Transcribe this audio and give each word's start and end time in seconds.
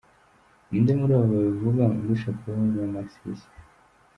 Ni 0.67 0.75
inde 0.77 0.91
muri 0.99 1.13
abo 1.17 1.25
babivuga 1.35 1.83
undusha 1.95 2.29
kuba 2.37 2.53
umunyamasisi? 2.59 3.47